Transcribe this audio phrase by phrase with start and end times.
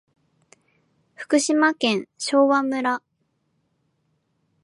[1.13, 3.03] 福島県昭和村